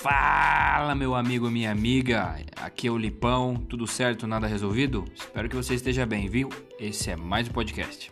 Fala, 0.00 0.94
meu 0.94 1.12
amigo, 1.12 1.50
minha 1.50 1.72
amiga. 1.72 2.36
Aqui 2.54 2.86
é 2.86 2.90
o 2.90 2.96
Lipão. 2.96 3.56
Tudo 3.56 3.84
certo, 3.84 4.28
nada 4.28 4.46
resolvido? 4.46 5.04
Espero 5.12 5.48
que 5.48 5.56
você 5.56 5.74
esteja 5.74 6.06
bem, 6.06 6.28
viu? 6.28 6.48
Esse 6.78 7.10
é 7.10 7.16
mais 7.16 7.48
um 7.48 7.50
podcast. 7.50 8.08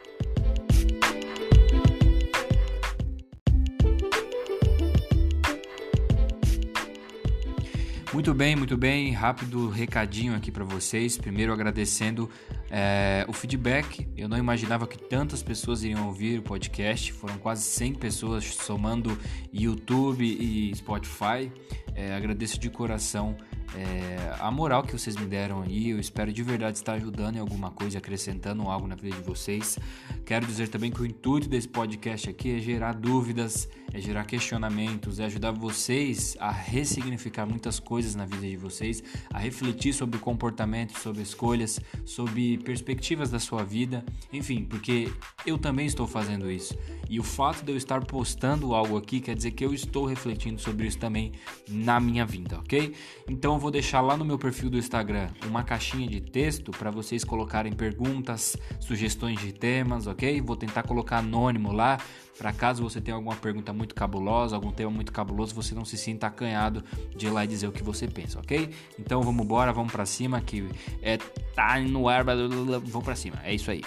Muito 8.12 8.34
bem, 8.34 8.56
muito 8.56 8.76
bem. 8.76 9.12
Rápido 9.12 9.68
recadinho 9.68 10.34
aqui 10.34 10.50
para 10.50 10.64
vocês. 10.64 11.16
Primeiro 11.16 11.52
agradecendo 11.52 12.28
é, 12.70 13.24
o 13.28 13.32
feedback. 13.32 14.06
Eu 14.16 14.28
não 14.28 14.36
imaginava 14.36 14.86
que 14.86 14.98
tantas 14.98 15.42
pessoas 15.42 15.82
iriam 15.82 16.06
ouvir 16.06 16.38
o 16.38 16.42
podcast. 16.42 17.12
Foram 17.12 17.38
quase 17.38 17.62
100 17.62 17.94
pessoas 17.94 18.44
somando 18.44 19.16
YouTube 19.52 20.24
e 20.24 20.74
Spotify. 20.74 21.50
É, 21.94 22.14
agradeço 22.14 22.58
de 22.58 22.68
coração 22.68 23.36
é, 23.74 24.36
a 24.38 24.50
moral 24.50 24.82
que 24.82 24.92
vocês 24.92 25.16
me 25.16 25.26
deram 25.26 25.62
aí. 25.62 25.90
Eu 25.90 25.98
espero 25.98 26.32
de 26.32 26.42
verdade 26.42 26.78
estar 26.78 26.94
ajudando 26.94 27.36
em 27.36 27.38
alguma 27.38 27.70
coisa, 27.70 27.98
acrescentando 27.98 28.62
algo 28.62 28.86
na 28.86 28.94
vida 28.94 29.16
de 29.16 29.22
vocês. 29.22 29.78
Quero 30.24 30.46
dizer 30.46 30.68
também 30.68 30.90
que 30.90 31.00
o 31.00 31.06
intuito 31.06 31.48
desse 31.48 31.68
podcast 31.68 32.28
aqui 32.28 32.56
é 32.56 32.58
gerar 32.58 32.94
dúvidas, 32.94 33.68
é 33.92 34.00
gerar 34.00 34.24
questionamentos, 34.24 35.20
é 35.20 35.24
ajudar 35.24 35.52
vocês 35.52 36.36
a 36.38 36.50
ressignificar 36.50 37.46
muitas 37.46 37.78
coisas 37.78 38.14
na 38.14 38.24
vida 38.24 38.46
de 38.46 38.56
vocês, 38.56 39.02
a 39.32 39.38
refletir 39.38 39.92
sobre 39.92 40.18
comportamento, 40.18 40.98
sobre 40.98 41.22
escolhas, 41.22 41.80
sobre 42.04 42.55
perspectivas 42.56 43.30
da 43.30 43.38
sua 43.38 43.62
vida, 43.64 44.04
enfim, 44.32 44.64
porque 44.64 45.10
eu 45.44 45.58
também 45.58 45.86
estou 45.86 46.06
fazendo 46.06 46.50
isso. 46.50 46.76
E 47.08 47.20
o 47.20 47.22
fato 47.22 47.64
de 47.64 47.72
eu 47.72 47.76
estar 47.76 48.04
postando 48.04 48.74
algo 48.74 48.96
aqui 48.96 49.20
quer 49.20 49.34
dizer 49.34 49.52
que 49.52 49.64
eu 49.64 49.72
estou 49.72 50.04
refletindo 50.06 50.60
sobre 50.60 50.86
isso 50.86 50.98
também 50.98 51.32
na 51.68 52.00
minha 52.00 52.26
vida, 52.26 52.58
ok? 52.58 52.94
Então 53.28 53.54
eu 53.54 53.58
vou 53.58 53.70
deixar 53.70 54.00
lá 54.00 54.16
no 54.16 54.24
meu 54.24 54.38
perfil 54.38 54.70
do 54.70 54.78
Instagram 54.78 55.28
uma 55.46 55.62
caixinha 55.62 56.08
de 56.08 56.20
texto 56.20 56.70
para 56.70 56.90
vocês 56.90 57.24
colocarem 57.24 57.72
perguntas, 57.72 58.56
sugestões 58.80 59.40
de 59.40 59.52
temas, 59.52 60.06
ok? 60.06 60.40
Vou 60.40 60.56
tentar 60.56 60.82
colocar 60.82 61.18
anônimo 61.18 61.72
lá 61.72 61.98
para 62.38 62.52
caso 62.52 62.82
você 62.82 63.00
tenha 63.00 63.14
alguma 63.14 63.36
pergunta 63.36 63.72
muito 63.72 63.94
cabulosa, 63.94 64.54
algum 64.54 64.70
tema 64.70 64.90
muito 64.90 65.12
cabuloso, 65.12 65.54
você 65.54 65.74
não 65.74 65.84
se 65.84 65.96
sinta 65.96 66.26
acanhado 66.26 66.84
de 67.16 67.26
ir 67.26 67.30
lá 67.30 67.44
e 67.44 67.48
dizer 67.48 67.66
o 67.66 67.72
que 67.72 67.82
você 67.82 68.06
pensa, 68.06 68.38
ok? 68.38 68.70
Então 68.98 69.22
vamos 69.22 69.44
embora, 69.44 69.72
vamos 69.72 69.92
para 69.92 70.04
cima 70.04 70.40
que 70.40 70.68
é 71.02 71.16
tá 71.54 71.80
no 71.80 72.08
ar, 72.08 72.24
vamos 72.24 73.04
para 73.04 73.16
cima. 73.16 73.40
É 73.42 73.54
isso 73.54 73.70
aí. 73.70 73.82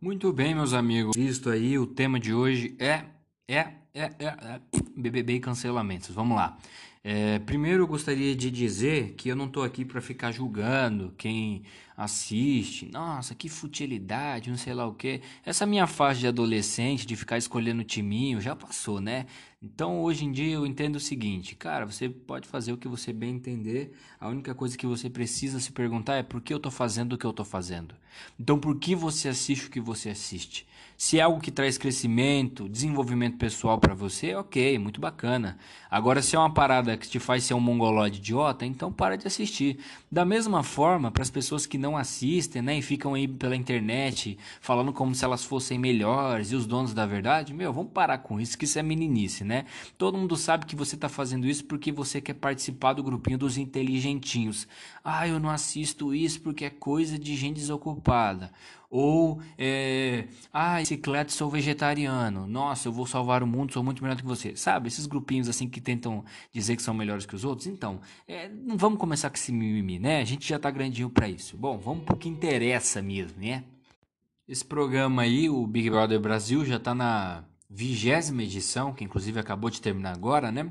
Muito 0.00 0.32
bem, 0.32 0.54
meus 0.54 0.72
amigos. 0.72 1.16
Visto 1.16 1.48
aí, 1.48 1.78
o 1.78 1.86
tema 1.86 2.18
de 2.18 2.34
hoje 2.34 2.76
é 2.78 3.04
é 3.48 3.82
é, 3.94 4.10
é, 4.18 4.26
é 4.26 4.60
BBB 4.96 5.34
e 5.34 5.40
cancelamentos. 5.40 6.10
Vamos 6.14 6.36
lá. 6.36 6.56
É, 7.04 7.40
primeiro 7.40 7.82
eu 7.82 7.86
gostaria 7.88 8.34
de 8.34 8.48
dizer 8.48 9.14
que 9.14 9.28
eu 9.28 9.34
não 9.34 9.46
estou 9.46 9.64
aqui 9.64 9.84
para 9.84 10.00
ficar 10.00 10.30
julgando 10.30 11.12
quem 11.18 11.64
assiste. 11.96 12.88
Nossa, 12.92 13.34
que 13.34 13.48
futilidade, 13.48 14.50
não 14.50 14.56
sei 14.56 14.72
lá 14.72 14.86
o 14.86 14.94
que. 14.94 15.20
Essa 15.44 15.66
minha 15.66 15.88
fase 15.88 16.20
de 16.20 16.28
adolescente 16.28 17.04
de 17.04 17.16
ficar 17.16 17.38
escolhendo 17.38 17.82
timinho 17.82 18.40
já 18.40 18.54
passou, 18.54 19.00
né? 19.00 19.26
Então 19.60 20.00
hoje 20.00 20.24
em 20.24 20.30
dia 20.30 20.54
eu 20.54 20.64
entendo 20.64 20.96
o 20.96 21.00
seguinte, 21.00 21.56
cara, 21.56 21.86
você 21.86 22.08
pode 22.08 22.46
fazer 22.46 22.72
o 22.72 22.76
que 22.76 22.86
você 22.86 23.12
bem 23.12 23.34
entender. 23.34 23.92
A 24.20 24.28
única 24.28 24.54
coisa 24.54 24.78
que 24.78 24.86
você 24.86 25.10
precisa 25.10 25.58
se 25.58 25.72
perguntar 25.72 26.16
é 26.16 26.22
por 26.22 26.40
que 26.40 26.52
eu 26.52 26.58
estou 26.58 26.70
fazendo 26.70 27.14
o 27.14 27.18
que 27.18 27.26
eu 27.26 27.30
estou 27.30 27.44
fazendo. 27.44 27.96
Então 28.38 28.58
por 28.60 28.78
que 28.78 28.94
você 28.94 29.28
assiste 29.28 29.66
o 29.66 29.70
que 29.70 29.80
você 29.80 30.10
assiste? 30.10 30.66
Se 31.04 31.18
é 31.18 31.22
algo 31.22 31.40
que 31.40 31.50
traz 31.50 31.76
crescimento, 31.76 32.68
desenvolvimento 32.68 33.36
pessoal 33.36 33.76
para 33.76 33.92
você, 33.92 34.36
ok, 34.36 34.78
muito 34.78 35.00
bacana. 35.00 35.58
Agora, 35.90 36.22
se 36.22 36.36
é 36.36 36.38
uma 36.38 36.54
parada 36.54 36.96
que 36.96 37.08
te 37.08 37.18
faz 37.18 37.42
ser 37.42 37.54
um 37.54 37.60
mongolóide 37.60 38.18
idiota, 38.18 38.64
então 38.64 38.92
para 38.92 39.18
de 39.18 39.26
assistir. 39.26 39.80
Da 40.08 40.24
mesma 40.24 40.62
forma, 40.62 41.10
para 41.10 41.24
as 41.24 41.28
pessoas 41.28 41.66
que 41.66 41.76
não 41.76 41.96
assistem, 41.96 42.62
né, 42.62 42.78
e 42.78 42.82
ficam 42.82 43.14
aí 43.14 43.26
pela 43.26 43.56
internet 43.56 44.38
falando 44.60 44.92
como 44.92 45.12
se 45.12 45.24
elas 45.24 45.44
fossem 45.44 45.76
melhores 45.76 46.52
e 46.52 46.54
os 46.54 46.66
donos 46.66 46.94
da 46.94 47.04
verdade, 47.04 47.52
meu, 47.52 47.72
vamos 47.72 47.90
parar 47.90 48.18
com 48.18 48.40
isso, 48.40 48.56
que 48.56 48.64
isso 48.64 48.78
é 48.78 48.82
meninice, 48.82 49.42
né? 49.42 49.64
Todo 49.98 50.16
mundo 50.16 50.36
sabe 50.36 50.66
que 50.66 50.76
você 50.76 50.94
está 50.94 51.08
fazendo 51.08 51.48
isso 51.48 51.64
porque 51.64 51.90
você 51.90 52.20
quer 52.20 52.34
participar 52.34 52.92
do 52.92 53.02
grupinho 53.02 53.38
dos 53.38 53.58
inteligentinhos. 53.58 54.68
Ah, 55.02 55.26
eu 55.26 55.40
não 55.40 55.50
assisto 55.50 56.14
isso 56.14 56.40
porque 56.42 56.64
é 56.64 56.70
coisa 56.70 57.18
de 57.18 57.34
gente 57.34 57.56
desocupada. 57.56 58.52
Ou, 58.94 59.40
é, 59.56 60.26
ah, 60.52 60.76
bicicleta, 60.76 61.32
sou 61.32 61.48
vegetariano. 61.48 62.46
Nossa, 62.46 62.88
eu 62.88 62.92
vou 62.92 63.06
salvar 63.06 63.42
o 63.42 63.46
mundo, 63.46 63.72
sou 63.72 63.82
muito 63.82 64.02
melhor 64.02 64.16
do 64.16 64.22
que 64.22 64.28
você. 64.28 64.54
Sabe, 64.54 64.88
esses 64.88 65.06
grupinhos 65.06 65.48
assim 65.48 65.66
que 65.66 65.80
tentam 65.80 66.22
dizer 66.52 66.76
que 66.76 66.82
são 66.82 66.92
melhores 66.92 67.24
que 67.24 67.34
os 67.34 67.42
outros. 67.42 67.66
Então, 67.66 68.02
é, 68.28 68.50
não 68.50 68.76
vamos 68.76 68.98
começar 68.98 69.30
com 69.30 69.36
esse 69.36 69.50
mimimi, 69.50 69.98
né? 69.98 70.20
A 70.20 70.24
gente 70.24 70.46
já 70.46 70.58
tá 70.58 70.70
grandinho 70.70 71.08
para 71.08 71.26
isso. 71.26 71.56
Bom, 71.56 71.78
vamos 71.78 72.04
pro 72.04 72.18
que 72.18 72.28
interessa 72.28 73.00
mesmo, 73.00 73.40
né? 73.40 73.64
Esse 74.46 74.62
programa 74.62 75.22
aí, 75.22 75.48
o 75.48 75.66
Big 75.66 75.88
Brother 75.88 76.20
Brasil, 76.20 76.62
já 76.62 76.78
tá 76.78 76.94
na 76.94 77.44
vigésima 77.70 78.42
edição, 78.42 78.92
que 78.92 79.04
inclusive 79.04 79.40
acabou 79.40 79.70
de 79.70 79.80
terminar 79.80 80.12
agora, 80.12 80.52
né? 80.52 80.70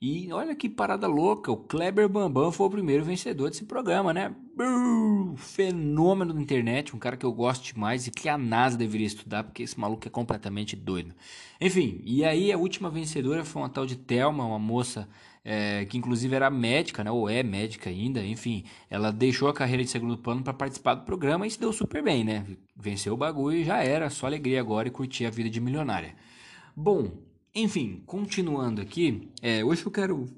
E 0.00 0.32
olha 0.32 0.54
que 0.54 0.68
parada 0.68 1.08
louca, 1.08 1.50
o 1.50 1.56
Kleber 1.56 2.08
Bambam 2.08 2.52
foi 2.52 2.66
o 2.68 2.70
primeiro 2.70 3.04
vencedor 3.04 3.50
desse 3.50 3.64
programa, 3.64 4.14
né? 4.14 4.32
Fenômeno 5.36 6.32
da 6.32 6.40
internet, 6.40 6.94
um 6.94 7.00
cara 7.00 7.16
que 7.16 7.26
eu 7.26 7.32
gosto 7.32 7.64
demais 7.64 8.06
e 8.06 8.12
que 8.12 8.28
a 8.28 8.38
NASA 8.38 8.76
deveria 8.76 9.08
estudar, 9.08 9.42
porque 9.42 9.64
esse 9.64 9.78
maluco 9.78 10.06
é 10.06 10.10
completamente 10.10 10.76
doido. 10.76 11.12
Enfim, 11.60 12.00
e 12.04 12.24
aí 12.24 12.52
a 12.52 12.56
última 12.56 12.88
vencedora 12.88 13.44
foi 13.44 13.62
uma 13.62 13.68
tal 13.68 13.84
de 13.84 13.96
Thelma, 13.96 14.44
uma 14.44 14.58
moça 14.58 15.08
é, 15.44 15.84
que 15.86 15.98
inclusive 15.98 16.34
era 16.34 16.48
médica, 16.48 17.02
né? 17.02 17.10
Ou 17.10 17.28
é 17.28 17.42
médica 17.42 17.90
ainda, 17.90 18.24
enfim. 18.24 18.64
Ela 18.88 19.10
deixou 19.10 19.48
a 19.48 19.54
carreira 19.54 19.82
de 19.82 19.90
segundo 19.90 20.16
plano 20.16 20.44
para 20.44 20.52
participar 20.52 20.94
do 20.94 21.04
programa 21.04 21.44
e 21.44 21.50
se 21.50 21.58
deu 21.58 21.72
super 21.72 22.04
bem, 22.04 22.22
né? 22.22 22.46
Venceu 22.76 23.14
o 23.14 23.16
bagulho 23.16 23.56
e 23.56 23.64
já 23.64 23.82
era, 23.82 24.10
só 24.10 24.26
alegria 24.26 24.60
agora 24.60 24.86
e 24.86 24.92
curtir 24.92 25.26
a 25.26 25.30
vida 25.30 25.50
de 25.50 25.60
milionária. 25.60 26.14
Bom, 26.76 27.10
enfim, 27.54 28.02
continuando 28.06 28.80
aqui, 28.80 29.28
é, 29.42 29.64
hoje 29.64 29.84
eu 29.84 29.90
quero 29.90 30.28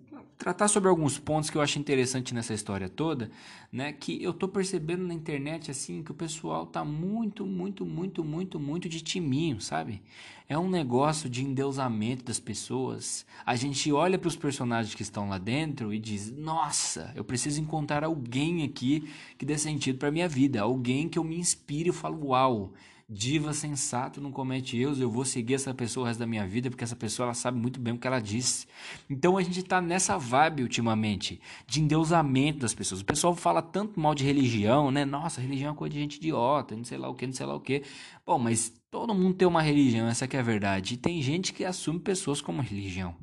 tratar 0.41 0.69
sobre 0.69 0.89
alguns 0.89 1.19
pontos 1.19 1.51
que 1.51 1.59
eu 1.59 1.61
acho 1.61 1.79
interessante 1.79 2.33
nessa 2.33 2.55
história 2.55 2.89
toda, 2.89 3.31
né? 3.71 3.93
Que 3.93 4.23
eu 4.23 4.33
tô 4.33 4.49
percebendo 4.49 5.07
na 5.07 5.13
internet 5.13 5.71
assim 5.71 6.03
que 6.03 6.11
o 6.11 6.15
pessoal 6.15 6.65
tá 6.65 6.83
muito, 6.83 7.45
muito, 7.45 7.85
muito, 7.85 8.25
muito, 8.25 8.59
muito 8.59 8.89
de 8.89 9.03
timinho, 9.03 9.61
sabe? 9.61 10.03
É 10.49 10.59
um 10.59 10.69
negócio 10.69 11.29
de 11.29 11.45
endeusamento 11.45 12.25
das 12.25 12.41
pessoas. 12.41 13.27
A 13.45 13.55
gente 13.55 13.93
olha 13.93 14.19
para 14.19 14.29
os 14.29 14.35
personagens 14.35 14.95
que 14.95 15.03
estão 15.03 15.29
lá 15.29 15.37
dentro 15.37 15.93
e 15.93 15.99
diz: 15.99 16.31
"Nossa, 16.31 17.13
eu 17.15 17.23
preciso 17.23 17.61
encontrar 17.61 18.03
alguém 18.03 18.65
aqui 18.65 19.11
que 19.37 19.45
dê 19.45 19.59
sentido 19.59 19.99
para 19.99 20.11
minha 20.11 20.27
vida, 20.29 20.63
alguém 20.63 21.07
que 21.07 21.19
eu 21.19 21.25
me 21.25 21.39
inspire 21.39 21.91
e 21.91 21.93
falo: 21.93 22.29
"Uau, 22.29 22.73
diva 23.13 23.53
sensato 23.53 24.21
não 24.21 24.31
comete 24.31 24.79
erros, 24.79 25.01
eu 25.01 25.11
vou 25.11 25.25
seguir 25.25 25.55
essa 25.55 25.75
pessoa 25.75 26.05
o 26.05 26.07
resto 26.07 26.21
da 26.21 26.27
minha 26.29 26.47
vida, 26.47 26.71
porque 26.71 26.85
essa 26.85 26.95
pessoa 26.95 27.27
ela 27.27 27.35
sabe 27.35 27.59
muito 27.59 27.81
bem 27.81 27.95
o 27.95 27.99
que 27.99 28.07
ela 28.07 28.21
disse. 28.21 28.69
Então 29.09 29.37
a 29.37 29.43
gente 29.43 29.65
tá 29.65 29.81
nessa 29.81 30.17
vibe 30.17 30.63
ultimamente, 30.63 31.41
de 31.67 31.81
endeusamento 31.81 32.61
das 32.61 32.73
pessoas. 32.73 33.01
O 33.01 33.05
pessoal 33.05 33.35
fala 33.35 33.61
tanto 33.61 33.99
mal 33.99 34.15
de 34.15 34.23
religião, 34.23 34.93
né? 34.93 35.05
Nossa, 35.05 35.41
religião 35.41 35.73
é 35.73 35.77
coisa 35.77 35.93
de 35.93 35.99
gente 35.99 36.17
idiota, 36.19 36.77
não 36.77 36.85
sei 36.85 36.99
lá 36.99 37.09
o 37.09 37.15
que, 37.17 37.27
não 37.27 37.35
sei 37.35 37.47
lá 37.47 37.57
o 37.57 37.61
que. 37.61 37.83
Bom, 38.25 38.39
mas 38.39 38.73
todo 38.93 39.13
mundo 39.13 39.35
tem 39.35 39.49
uma 39.49 39.61
religião, 39.61 40.07
essa 40.07 40.29
que 40.29 40.37
é 40.37 40.41
a 40.41 40.45
verdade. 40.45 40.95
E 40.95 40.97
tem 40.97 41.21
gente 41.21 41.53
que 41.53 41.65
assume 41.65 41.99
pessoas 41.99 42.41
como 42.41 42.63
religião, 42.63 43.17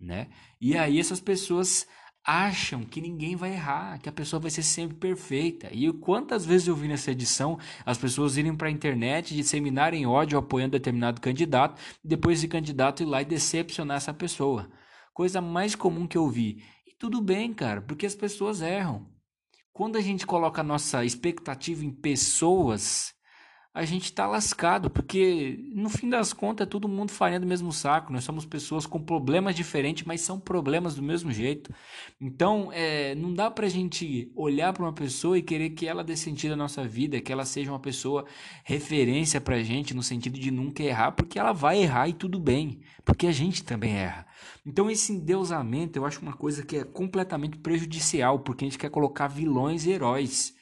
né? 0.00 0.28
E 0.58 0.78
aí 0.78 0.98
essas 0.98 1.20
pessoas 1.20 1.86
acham 2.26 2.82
que 2.82 3.00
ninguém 3.00 3.36
vai 3.36 3.52
errar, 3.52 3.98
que 4.00 4.08
a 4.08 4.12
pessoa 4.12 4.40
vai 4.40 4.50
ser 4.50 4.64
sempre 4.64 4.96
perfeita. 4.96 5.68
E 5.70 5.90
quantas 5.92 6.44
vezes 6.44 6.66
eu 6.66 6.74
vi 6.74 6.88
nessa 6.88 7.12
edição 7.12 7.58
as 7.84 7.96
pessoas 7.96 8.36
irem 8.36 8.56
para 8.56 8.66
a 8.66 8.70
internet 8.70 9.34
disseminarem 9.34 10.06
ódio 10.06 10.36
apoiando 10.36 10.72
determinado 10.72 11.20
candidato, 11.20 11.80
e 12.04 12.08
depois 12.08 12.38
esse 12.38 12.48
candidato 12.48 13.04
ir 13.04 13.06
lá 13.06 13.22
e 13.22 13.24
decepcionar 13.24 13.98
essa 13.98 14.12
pessoa. 14.12 14.68
Coisa 15.14 15.40
mais 15.40 15.76
comum 15.76 16.06
que 16.06 16.18
eu 16.18 16.28
vi. 16.28 16.62
E 16.84 16.92
tudo 16.98 17.20
bem, 17.20 17.54
cara, 17.54 17.80
porque 17.80 18.04
as 18.04 18.14
pessoas 18.14 18.60
erram. 18.60 19.06
Quando 19.72 19.96
a 19.96 20.00
gente 20.00 20.26
coloca 20.26 20.62
a 20.62 20.64
nossa 20.64 21.04
expectativa 21.04 21.84
em 21.84 21.92
pessoas, 21.92 23.14
a 23.76 23.84
gente 23.84 24.10
tá 24.10 24.26
lascado, 24.26 24.88
porque 24.88 25.62
no 25.74 25.90
fim 25.90 26.08
das 26.08 26.32
contas 26.32 26.66
é 26.66 26.70
todo 26.70 26.88
mundo 26.88 27.10
farinha 27.10 27.38
do 27.38 27.46
mesmo 27.46 27.70
saco. 27.70 28.10
Nós 28.10 28.24
somos 28.24 28.46
pessoas 28.46 28.86
com 28.86 28.98
problemas 28.98 29.54
diferentes, 29.54 30.04
mas 30.06 30.22
são 30.22 30.40
problemas 30.40 30.94
do 30.94 31.02
mesmo 31.02 31.30
jeito. 31.30 31.70
Então, 32.18 32.70
é, 32.72 33.14
não 33.14 33.34
dá 33.34 33.50
pra 33.50 33.68
gente 33.68 34.32
olhar 34.34 34.72
para 34.72 34.82
uma 34.82 34.94
pessoa 34.94 35.36
e 35.36 35.42
querer 35.42 35.70
que 35.70 35.86
ela 35.86 36.02
dê 36.02 36.16
sentido 36.16 36.52
à 36.52 36.56
nossa 36.56 36.88
vida, 36.88 37.20
que 37.20 37.30
ela 37.30 37.44
seja 37.44 37.70
uma 37.70 37.78
pessoa 37.78 38.24
referência 38.64 39.42
pra 39.42 39.62
gente 39.62 39.92
no 39.92 40.02
sentido 40.02 40.38
de 40.38 40.50
nunca 40.50 40.82
errar, 40.82 41.12
porque 41.12 41.38
ela 41.38 41.52
vai 41.52 41.82
errar 41.82 42.08
e 42.08 42.14
tudo 42.14 42.40
bem, 42.40 42.80
porque 43.04 43.26
a 43.26 43.32
gente 43.32 43.62
também 43.62 43.92
erra. 43.92 44.26
Então, 44.64 44.90
esse 44.90 45.12
endeusamento 45.12 45.98
eu 45.98 46.06
acho 46.06 46.22
uma 46.22 46.32
coisa 46.32 46.64
que 46.64 46.78
é 46.78 46.84
completamente 46.84 47.58
prejudicial, 47.58 48.38
porque 48.38 48.64
a 48.64 48.68
gente 48.68 48.78
quer 48.78 48.88
colocar 48.88 49.28
vilões 49.28 49.84
e 49.84 49.90
heróis. 49.90 50.55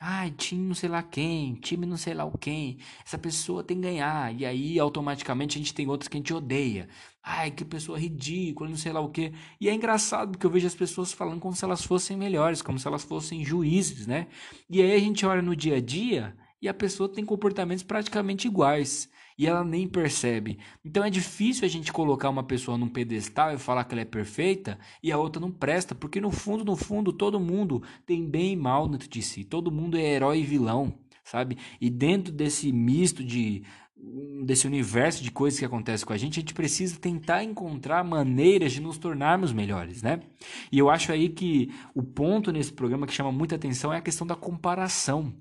Ai, 0.00 0.30
time 0.32 0.66
não 0.66 0.74
sei 0.74 0.88
lá 0.88 1.02
quem, 1.02 1.54
time 1.54 1.86
não 1.86 1.96
sei 1.96 2.12
lá 2.14 2.24
o 2.24 2.36
quem. 2.36 2.78
Essa 3.06 3.16
pessoa 3.16 3.64
tem 3.64 3.76
que 3.80 3.84
ganhar. 3.84 4.34
E 4.38 4.44
aí, 4.44 4.78
automaticamente, 4.78 5.56
a 5.56 5.60
gente 5.62 5.72
tem 5.72 5.88
outros 5.88 6.08
que 6.08 6.16
a 6.16 6.20
gente 6.20 6.34
odeia. 6.34 6.88
Ai, 7.22 7.50
que 7.50 7.64
pessoa 7.64 7.98
ridícula, 7.98 8.68
não 8.68 8.76
sei 8.76 8.92
lá 8.92 9.00
o 9.00 9.08
quê. 9.10 9.32
E 9.58 9.68
é 9.68 9.72
engraçado 9.74 10.32
porque 10.32 10.44
eu 10.46 10.50
vejo 10.50 10.66
as 10.66 10.74
pessoas 10.74 11.12
falando 11.12 11.40
como 11.40 11.54
se 11.56 11.64
elas 11.64 11.82
fossem 11.84 12.16
melhores, 12.18 12.60
como 12.60 12.78
se 12.78 12.86
elas 12.86 13.02
fossem 13.02 13.42
juízes, 13.44 14.06
né? 14.06 14.26
E 14.68 14.82
aí 14.82 14.92
a 14.92 14.98
gente 14.98 15.24
olha 15.24 15.40
no 15.40 15.56
dia 15.56 15.76
a 15.76 15.80
dia 15.80 16.36
e 16.60 16.68
a 16.68 16.74
pessoa 16.74 17.08
tem 17.08 17.24
comportamentos 17.24 17.82
praticamente 17.82 18.46
iguais 18.46 19.08
e 19.36 19.46
ela 19.46 19.64
nem 19.64 19.86
percebe. 19.88 20.58
Então 20.84 21.04
é 21.04 21.10
difícil 21.10 21.64
a 21.64 21.68
gente 21.68 21.92
colocar 21.92 22.30
uma 22.30 22.42
pessoa 22.42 22.78
num 22.78 22.88
pedestal 22.88 23.52
e 23.52 23.58
falar 23.58 23.84
que 23.84 23.94
ela 23.94 24.02
é 24.02 24.04
perfeita 24.04 24.78
e 25.02 25.10
a 25.10 25.18
outra 25.18 25.40
não 25.40 25.50
presta, 25.50 25.94
porque 25.94 26.20
no 26.20 26.30
fundo, 26.30 26.64
no 26.64 26.76
fundo, 26.76 27.12
todo 27.12 27.40
mundo 27.40 27.82
tem 28.06 28.28
bem 28.28 28.52
e 28.52 28.56
mal 28.56 28.88
dentro 28.88 29.08
de 29.08 29.22
si. 29.22 29.44
Todo 29.44 29.72
mundo 29.72 29.96
é 29.96 30.02
herói 30.02 30.40
e 30.40 30.44
vilão, 30.44 30.94
sabe? 31.24 31.58
E 31.80 31.90
dentro 31.90 32.32
desse 32.32 32.72
misto 32.72 33.24
de 33.24 33.62
desse 34.44 34.66
universo 34.66 35.22
de 35.22 35.30
coisas 35.30 35.58
que 35.58 35.64
acontecem 35.64 36.06
com 36.06 36.12
a 36.12 36.16
gente, 36.16 36.38
a 36.38 36.40
gente 36.40 36.52
precisa 36.52 36.98
tentar 36.98 37.42
encontrar 37.42 38.04
maneiras 38.04 38.72
de 38.72 38.80
nos 38.80 38.98
tornarmos 38.98 39.52
melhores, 39.52 40.02
né? 40.02 40.20
E 40.70 40.78
eu 40.78 40.90
acho 40.90 41.10
aí 41.10 41.30
que 41.30 41.72
o 41.94 42.02
ponto 42.02 42.52
nesse 42.52 42.72
programa 42.72 43.06
que 43.06 43.14
chama 43.14 43.32
muita 43.32 43.54
atenção 43.54 43.92
é 43.92 43.96
a 43.96 44.02
questão 44.02 44.26
da 44.26 44.36
comparação. 44.36 45.32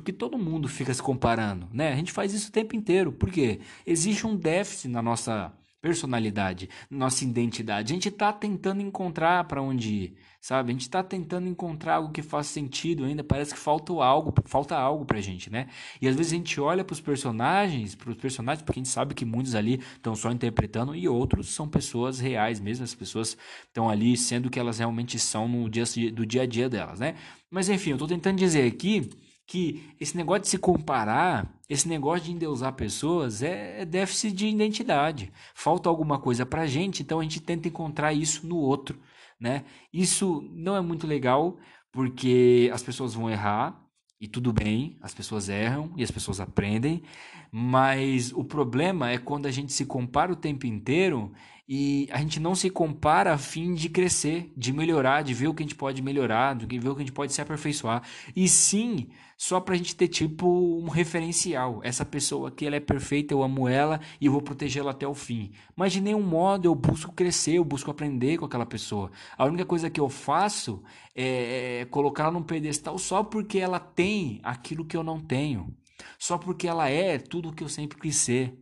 Porque 0.00 0.12
todo 0.12 0.38
mundo 0.38 0.68
fica 0.68 0.94
se 0.94 1.02
comparando, 1.02 1.68
né? 1.72 1.92
A 1.92 1.96
gente 1.96 2.12
faz 2.12 2.32
isso 2.32 2.50
o 2.50 2.52
tempo 2.52 2.76
inteiro. 2.76 3.10
Por 3.10 3.30
quê? 3.30 3.60
Existe 3.84 4.26
um 4.26 4.36
déficit 4.36 4.88
na 4.88 5.02
nossa 5.02 5.52
personalidade, 5.80 6.68
nossa 6.90 7.24
identidade. 7.24 7.92
A 7.92 7.94
gente 7.94 8.08
está 8.08 8.32
tentando 8.32 8.80
encontrar 8.80 9.44
para 9.44 9.62
onde 9.62 9.92
ir, 9.92 10.16
sabe? 10.40 10.70
A 10.70 10.72
gente 10.72 10.82
está 10.82 11.02
tentando 11.02 11.48
encontrar 11.48 11.96
algo 11.96 12.12
que 12.12 12.22
faça 12.22 12.52
sentido 12.52 13.04
ainda. 13.04 13.24
Parece 13.24 13.54
que 13.54 13.60
falta 13.60 13.92
algo, 13.92 14.32
falta 14.44 14.76
algo 14.76 15.04
pra 15.04 15.20
gente, 15.20 15.50
né? 15.50 15.68
E 16.00 16.08
às 16.08 16.14
vezes 16.14 16.32
a 16.32 16.36
gente 16.36 16.60
olha 16.60 16.84
para 16.84 16.94
os 16.94 17.00
personagens, 17.00 17.94
para 17.94 18.10
os 18.10 18.16
personagens, 18.16 18.62
porque 18.62 18.78
a 18.78 18.82
gente 18.82 18.92
sabe 18.92 19.14
que 19.14 19.24
muitos 19.24 19.54
ali 19.54 19.80
estão 19.96 20.14
só 20.14 20.30
interpretando 20.30 20.94
e 20.94 21.08
outros 21.08 21.48
são 21.54 21.68
pessoas 21.68 22.20
reais 22.20 22.60
mesmo. 22.60 22.84
As 22.84 22.94
pessoas 22.94 23.36
estão 23.66 23.88
ali 23.88 24.16
sendo 24.16 24.46
o 24.46 24.50
que 24.50 24.58
elas 24.58 24.78
realmente 24.78 25.18
são 25.18 25.48
no 25.48 25.68
dia 25.68 25.84
do 26.12 26.26
dia 26.26 26.42
a 26.42 26.46
dia 26.46 26.68
delas, 26.68 27.00
né? 27.00 27.14
Mas 27.50 27.68
enfim, 27.68 27.90
eu 27.90 27.96
estou 27.96 28.08
tentando 28.08 28.36
dizer 28.36 28.66
aqui 28.66 29.10
que 29.48 29.94
esse 29.98 30.14
negócio 30.14 30.42
de 30.42 30.48
se 30.48 30.58
comparar, 30.58 31.58
esse 31.70 31.88
negócio 31.88 32.26
de 32.26 32.32
endeusar 32.32 32.74
pessoas 32.74 33.42
é, 33.42 33.80
é 33.80 33.84
déficit 33.86 34.30
de 34.36 34.46
identidade. 34.46 35.32
Falta 35.54 35.88
alguma 35.88 36.18
coisa 36.18 36.44
pra 36.44 36.66
gente, 36.66 37.02
então 37.02 37.18
a 37.18 37.22
gente 37.22 37.40
tenta 37.40 37.66
encontrar 37.66 38.12
isso 38.12 38.46
no 38.46 38.56
outro, 38.56 39.00
né? 39.40 39.64
Isso 39.90 40.46
não 40.52 40.76
é 40.76 40.82
muito 40.82 41.06
legal 41.06 41.56
porque 41.90 42.70
as 42.74 42.82
pessoas 42.82 43.14
vão 43.14 43.30
errar 43.30 43.82
e 44.20 44.28
tudo 44.28 44.52
bem, 44.52 44.98
as 45.00 45.14
pessoas 45.14 45.48
erram 45.48 45.94
e 45.96 46.02
as 46.02 46.10
pessoas 46.10 46.40
aprendem, 46.40 47.02
mas 47.50 48.32
o 48.34 48.44
problema 48.44 49.10
é 49.10 49.16
quando 49.16 49.46
a 49.46 49.50
gente 49.50 49.72
se 49.72 49.86
compara 49.86 50.30
o 50.30 50.36
tempo 50.36 50.66
inteiro 50.66 51.32
e 51.68 52.08
a 52.10 52.18
gente 52.18 52.40
não 52.40 52.54
se 52.54 52.70
compara 52.70 53.34
a 53.34 53.38
fim 53.38 53.74
de 53.74 53.90
crescer, 53.90 54.50
de 54.56 54.72
melhorar, 54.72 55.20
de 55.20 55.34
ver 55.34 55.48
o 55.48 55.54
que 55.54 55.62
a 55.62 55.66
gente 55.66 55.74
pode 55.74 56.00
melhorar, 56.00 56.56
de 56.56 56.78
ver 56.78 56.88
o 56.88 56.94
que 56.94 57.02
a 57.02 57.04
gente 57.04 57.12
pode 57.12 57.30
se 57.34 57.42
aperfeiçoar. 57.42 58.02
E 58.34 58.48
sim, 58.48 59.08
só 59.36 59.60
pra 59.60 59.76
gente 59.76 59.94
ter 59.94 60.08
tipo 60.08 60.48
um 60.48 60.88
referencial. 60.88 61.80
Essa 61.84 62.06
pessoa 62.06 62.48
aqui, 62.48 62.66
ela 62.66 62.76
é 62.76 62.80
perfeita, 62.80 63.34
eu 63.34 63.42
amo 63.42 63.68
ela 63.68 64.00
e 64.18 64.24
eu 64.24 64.32
vou 64.32 64.40
protegê-la 64.40 64.92
até 64.92 65.06
o 65.06 65.12
fim. 65.12 65.52
Mas 65.76 65.92
de 65.92 66.00
nenhum 66.00 66.22
modo 66.22 66.66
eu 66.66 66.74
busco 66.74 67.12
crescer, 67.12 67.56
eu 67.56 67.64
busco 67.66 67.90
aprender 67.90 68.38
com 68.38 68.46
aquela 68.46 68.64
pessoa. 68.64 69.10
A 69.36 69.44
única 69.44 69.66
coisa 69.66 69.90
que 69.90 70.00
eu 70.00 70.08
faço 70.08 70.82
é, 71.14 71.80
é 71.80 71.84
colocá-la 71.84 72.30
num 72.30 72.42
pedestal 72.42 72.98
só 72.98 73.22
porque 73.22 73.58
ela 73.58 73.78
tem 73.78 74.40
aquilo 74.42 74.86
que 74.86 74.96
eu 74.96 75.02
não 75.02 75.20
tenho. 75.20 75.76
Só 76.18 76.38
porque 76.38 76.66
ela 76.66 76.88
é 76.88 77.18
tudo 77.18 77.50
o 77.50 77.52
que 77.52 77.62
eu 77.62 77.68
sempre 77.68 77.98
quis 77.98 78.16
ser 78.16 78.56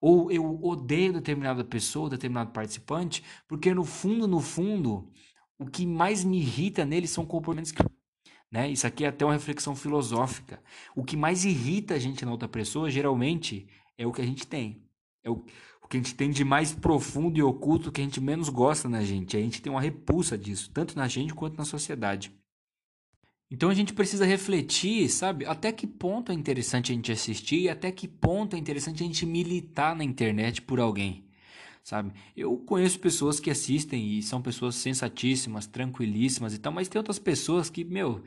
ou 0.00 0.30
eu 0.30 0.62
odeio 0.62 1.12
determinada 1.12 1.64
pessoa, 1.64 2.08
determinado 2.10 2.50
participante, 2.52 3.22
porque 3.46 3.74
no 3.74 3.84
fundo, 3.84 4.26
no 4.26 4.40
fundo, 4.40 5.10
o 5.58 5.66
que 5.66 5.86
mais 5.86 6.24
me 6.24 6.38
irrita 6.38 6.84
nele 6.84 7.06
são 7.06 7.26
comportamentos 7.26 7.72
que 7.72 7.82
né? 8.50 8.68
Isso 8.68 8.86
aqui 8.86 9.04
é 9.04 9.08
até 9.08 9.24
uma 9.24 9.34
reflexão 9.34 9.76
filosófica. 9.76 10.60
O 10.96 11.04
que 11.04 11.16
mais 11.16 11.44
irrita 11.44 11.94
a 11.94 11.98
gente 11.98 12.24
na 12.24 12.32
outra 12.32 12.48
pessoa, 12.48 12.90
geralmente, 12.90 13.68
é 13.96 14.06
o 14.06 14.12
que 14.12 14.20
a 14.20 14.26
gente 14.26 14.46
tem. 14.46 14.82
É 15.22 15.30
o, 15.30 15.44
o 15.82 15.86
que 15.88 15.96
a 15.96 16.00
gente 16.00 16.14
tem 16.14 16.30
de 16.30 16.44
mais 16.44 16.72
profundo 16.72 17.38
e 17.38 17.42
oculto 17.42 17.92
que 17.92 18.00
a 18.00 18.04
gente 18.04 18.20
menos 18.20 18.48
gosta 18.48 18.88
na 18.88 19.04
gente. 19.04 19.36
A 19.36 19.40
gente 19.40 19.62
tem 19.62 19.70
uma 19.70 19.80
repulsa 19.80 20.36
disso, 20.36 20.70
tanto 20.74 20.96
na 20.96 21.06
gente 21.06 21.32
quanto 21.32 21.56
na 21.56 21.64
sociedade. 21.64 22.32
Então 23.50 23.68
a 23.68 23.74
gente 23.74 23.92
precisa 23.92 24.24
refletir, 24.24 25.08
sabe? 25.08 25.44
Até 25.44 25.72
que 25.72 25.86
ponto 25.86 26.30
é 26.30 26.34
interessante 26.34 26.92
a 26.92 26.94
gente 26.94 27.10
assistir 27.10 27.62
e 27.62 27.68
até 27.68 27.90
que 27.90 28.06
ponto 28.06 28.54
é 28.54 28.58
interessante 28.58 29.02
a 29.02 29.06
gente 29.06 29.26
militar 29.26 29.96
na 29.96 30.04
internet 30.04 30.62
por 30.62 30.78
alguém, 30.78 31.24
sabe? 31.82 32.12
Eu 32.36 32.56
conheço 32.58 33.00
pessoas 33.00 33.40
que 33.40 33.50
assistem 33.50 34.18
e 34.18 34.22
são 34.22 34.40
pessoas 34.40 34.76
sensatíssimas, 34.76 35.66
tranquilíssimas 35.66 36.54
e 36.54 36.58
tal, 36.58 36.72
mas 36.72 36.88
tem 36.88 36.98
outras 36.98 37.18
pessoas 37.18 37.68
que, 37.68 37.84
meu, 37.84 38.22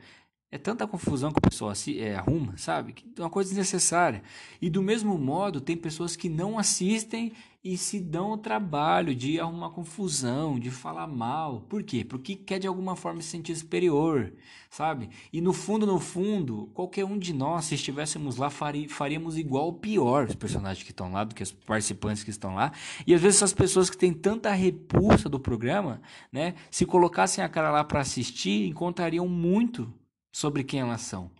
é 0.50 0.58
tanta 0.58 0.86
confusão 0.86 1.32
que 1.32 1.38
a 1.38 1.50
pessoa 1.50 1.74
se, 1.74 1.98
é, 1.98 2.14
arruma, 2.14 2.56
sabe? 2.56 2.92
Que 2.92 3.04
é 3.18 3.22
uma 3.22 3.28
coisa 3.30 3.50
desnecessária. 3.50 4.22
E 4.62 4.70
do 4.70 4.82
mesmo 4.82 5.18
modo, 5.18 5.60
tem 5.60 5.76
pessoas 5.76 6.14
que 6.14 6.28
não 6.28 6.58
assistem 6.58 7.32
e 7.64 7.78
se 7.78 7.98
dão 7.98 8.32
o 8.32 8.38
trabalho 8.38 9.14
de 9.14 9.40
arrumar 9.40 9.70
confusão, 9.70 10.58
de 10.58 10.70
falar 10.70 11.06
mal. 11.06 11.62
Por 11.62 11.82
quê? 11.82 12.04
Porque 12.04 12.36
quer 12.36 12.58
de 12.58 12.66
alguma 12.68 12.94
forma 12.94 13.22
se 13.22 13.28
sentir 13.28 13.56
superior, 13.56 14.32
sabe? 14.70 15.08
E 15.32 15.40
no 15.40 15.52
fundo, 15.52 15.86
no 15.86 15.98
fundo, 15.98 16.70
qualquer 16.74 17.06
um 17.06 17.18
de 17.18 17.32
nós, 17.32 17.64
se 17.64 17.74
estivéssemos 17.74 18.36
lá, 18.36 18.48
faríamos 18.50 19.38
igual 19.38 19.64
ou 19.64 19.72
pior 19.72 20.28
os 20.28 20.34
personagens 20.36 20.84
que 20.84 20.90
estão 20.90 21.10
lá 21.10 21.24
do 21.24 21.34
que 21.34 21.42
os 21.42 21.50
participantes 21.50 22.22
que 22.22 22.30
estão 22.30 22.54
lá. 22.54 22.70
E 23.06 23.14
às 23.14 23.20
vezes 23.20 23.38
essas 23.38 23.54
pessoas 23.54 23.88
que 23.88 23.96
têm 23.96 24.12
tanta 24.12 24.52
repulsa 24.52 25.28
do 25.28 25.40
programa, 25.40 26.02
né, 26.30 26.54
se 26.70 26.84
colocassem 26.84 27.42
a 27.42 27.48
cara 27.48 27.70
lá 27.70 27.82
para 27.82 28.00
assistir, 28.00 28.68
encontrariam 28.68 29.26
muito 29.26 29.92
sobre 30.34 30.64
quem 30.64 30.80
elas 30.80 31.02
são. 31.02 31.30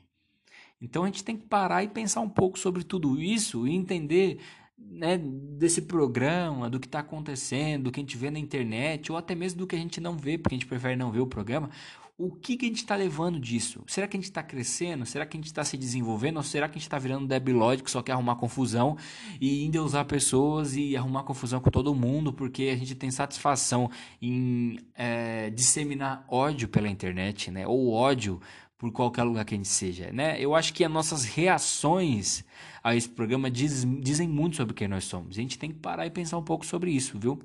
Então 0.81 1.03
a 1.03 1.07
gente 1.07 1.25
tem 1.25 1.37
que 1.37 1.47
parar 1.47 1.83
e 1.83 1.89
pensar 1.89 2.21
um 2.21 2.29
pouco 2.29 2.57
sobre 2.57 2.85
tudo 2.85 3.21
isso 3.21 3.67
e 3.67 3.75
entender 3.75 4.39
né, 4.79 5.19
desse 5.19 5.83
programa, 5.83 6.71
do 6.71 6.79
que 6.79 6.87
está 6.87 7.01
acontecendo, 7.01 7.85
do 7.85 7.91
que 7.91 7.99
a 7.99 8.03
gente 8.03 8.17
vê 8.17 8.31
na 8.31 8.39
internet, 8.39 9.11
ou 9.11 9.19
até 9.19 9.35
mesmo 9.35 9.59
do 9.59 9.67
que 9.67 9.75
a 9.75 9.79
gente 9.79 10.01
não 10.01 10.17
vê, 10.17 10.39
porque 10.39 10.55
a 10.55 10.59
gente 10.59 10.69
prefere 10.69 10.95
não 10.95 11.11
ver 11.11 11.21
o 11.21 11.27
programa. 11.27 11.71
O 12.17 12.31
que, 12.31 12.57
que 12.57 12.67
a 12.67 12.69
gente 12.69 12.77
está 12.77 12.95
levando 12.95 13.41
disso? 13.41 13.83
Será 13.89 14.07
que 14.07 14.17
a 14.17 14.21
gente 14.21 14.31
está 14.31 14.41
crescendo? 14.41 15.05
Será 15.05 15.27
que 15.27 15.37
a 15.37 15.39
gente 15.39 15.49
está 15.49 15.65
se 15.65 15.77
desenvolvendo? 15.77 16.37
Ou 16.37 16.45
será 16.45 16.69
que 16.69 16.75
a 16.75 16.79
gente 16.79 16.87
está 16.87 16.97
virando 16.97 17.27
debilóide 17.27 17.83
que 17.83 17.91
só 17.91 18.03
quer 18.03 18.13
arrumar 18.13 18.37
confusão 18.37 18.97
e 19.41 19.65
endeusar 19.65 20.05
pessoas 20.05 20.77
e 20.77 20.97
arrumar 20.97 21.25
confusão 21.25 21.61
com 21.61 21.71
todo 21.71 21.93
mundo 21.93 22.33
porque 22.33 22.71
a 22.73 22.77
gente 22.77 22.95
tem 22.95 23.11
satisfação 23.11 23.91
em 24.23 24.79
é, 24.95 25.51
disseminar 25.51 26.25
ódio 26.29 26.69
pela 26.69 26.89
internet, 26.89 27.51
né? 27.51 27.67
Ou 27.67 27.91
ódio 27.91 28.41
por 28.85 28.93
qualquer 28.93 29.23
lugar 29.23 29.47
que 29.47 29.55
a 29.55 29.57
gente 29.57 29.69
seja, 29.69 30.13
né? 30.13 30.39
Eu 30.39 30.55
acho 30.55 30.75
que 30.75 30.85
as 30.85 30.93
nossas 30.93 31.25
reações 31.25 32.45
a 32.83 32.95
esse 32.95 33.09
programa 33.09 33.51
diz, 33.51 33.87
dizem 34.03 34.29
muito 34.29 34.57
sobre 34.57 34.75
quem 34.75 34.87
nós 34.87 35.05
somos. 35.05 35.39
A 35.39 35.41
gente 35.41 35.59
tem 35.59 35.71
que 35.71 35.79
parar 35.79 36.07
e 36.07 36.11
pensar 36.11 36.37
um 36.37 36.43
pouco 36.43 36.67
sobre 36.67 36.91
isso, 36.91 37.19
viu? 37.19 37.39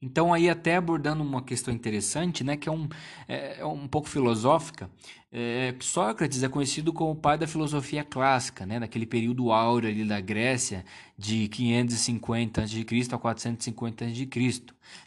Então 0.00 0.32
aí 0.32 0.48
até 0.48 0.76
abordando 0.76 1.22
uma 1.22 1.42
questão 1.42 1.72
interessante, 1.72 2.42
né, 2.42 2.56
que 2.56 2.68
é 2.68 2.72
um, 2.72 2.88
é, 3.28 3.60
é 3.60 3.66
um 3.66 3.86
pouco 3.86 4.08
filosófica, 4.08 4.90
é, 5.36 5.74
Sócrates 5.80 6.44
é 6.44 6.48
conhecido 6.48 6.92
como 6.92 7.10
o 7.10 7.16
pai 7.16 7.36
da 7.36 7.44
filosofia 7.44 8.04
clássica, 8.04 8.64
né, 8.64 8.78
naquele 8.78 9.04
período 9.04 9.50
áureo 9.50 9.90
ali 9.90 10.04
da 10.04 10.20
Grécia, 10.20 10.84
de 11.18 11.48
550 11.48 12.62
a.C. 12.62 12.86
a 13.10 13.18
450 13.18 14.04
a.C. 14.04 14.28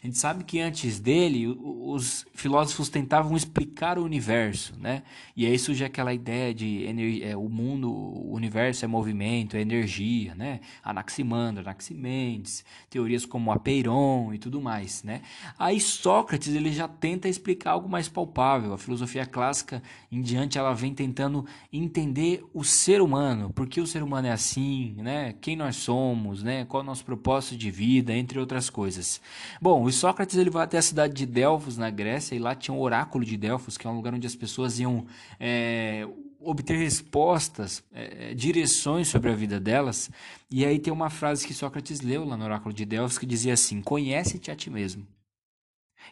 A 0.02 0.06
gente 0.06 0.18
sabe 0.18 0.44
que 0.44 0.60
antes 0.60 0.98
dele, 0.98 1.46
os 1.46 2.26
filósofos 2.34 2.88
tentavam 2.88 3.36
explicar 3.36 3.98
o 3.98 4.04
universo, 4.04 4.74
né? 4.78 5.02
E 5.36 5.46
aí 5.46 5.58
surge 5.58 5.84
aquela 5.84 6.12
ideia 6.12 6.52
de 6.54 7.22
é, 7.22 7.36
o 7.36 7.48
mundo, 7.48 7.90
o 7.90 8.34
universo 8.34 8.84
é 8.84 8.88
movimento, 8.88 9.56
é 9.56 9.60
energia, 9.60 10.34
né? 10.34 10.60
Anaximandro, 10.82 11.62
Anaximenes, 11.62 12.64
teorias 12.90 13.24
como 13.24 13.52
Apeiron 13.52 14.32
e 14.32 14.38
tudo 14.38 14.60
mais, 14.60 15.02
né? 15.02 15.22
Aí 15.58 15.80
Sócrates, 15.80 16.54
ele 16.54 16.72
já 16.72 16.88
tenta 16.88 17.28
explicar 17.28 17.72
algo 17.72 17.88
mais 17.88 18.08
palpável. 18.08 18.72
A 18.72 18.78
filosofia 18.78 19.26
clássica 19.26 19.82
em 20.10 20.17
diante, 20.22 20.58
ela 20.58 20.72
vem 20.74 20.94
tentando 20.94 21.44
entender 21.72 22.44
o 22.52 22.64
ser 22.64 23.00
humano, 23.00 23.50
por 23.50 23.66
que 23.68 23.80
o 23.80 23.86
ser 23.86 24.02
humano 24.02 24.28
é 24.28 24.32
assim, 24.32 24.94
né? 24.98 25.34
Quem 25.40 25.56
nós 25.56 25.76
somos, 25.76 26.42
né? 26.42 26.64
Qual 26.64 26.82
é 26.82 26.84
o 26.84 26.86
nosso 26.86 27.04
propósito 27.04 27.56
de 27.56 27.70
vida, 27.70 28.12
entre 28.14 28.38
outras 28.38 28.68
coisas. 28.70 29.20
Bom, 29.60 29.82
o 29.82 29.92
Sócrates 29.92 30.36
ele 30.36 30.50
vai 30.50 30.64
até 30.64 30.78
a 30.78 30.82
cidade 30.82 31.14
de 31.14 31.26
Delfos, 31.26 31.76
na 31.76 31.90
Grécia, 31.90 32.34
e 32.34 32.38
lá 32.38 32.54
tinha 32.54 32.74
o 32.74 32.80
oráculo 32.80 33.24
de 33.24 33.36
Delfos, 33.36 33.76
que 33.76 33.86
é 33.86 33.90
um 33.90 33.96
lugar 33.96 34.14
onde 34.14 34.26
as 34.26 34.34
pessoas 34.34 34.78
iam 34.78 35.06
é, 35.38 36.06
obter 36.40 36.76
respostas, 36.76 37.82
é, 37.92 38.34
direções 38.34 39.08
sobre 39.08 39.30
a 39.30 39.34
vida 39.34 39.58
delas. 39.60 40.10
E 40.50 40.64
aí 40.64 40.78
tem 40.78 40.92
uma 40.92 41.10
frase 41.10 41.46
que 41.46 41.54
Sócrates 41.54 42.00
leu 42.00 42.24
lá 42.24 42.36
no 42.36 42.44
oráculo 42.44 42.72
de 42.72 42.84
Delfos 42.84 43.18
que 43.18 43.26
dizia 43.26 43.52
assim: 43.52 43.82
Conhece-te 43.82 44.50
a 44.50 44.56
ti 44.56 44.70
mesmo. 44.70 45.06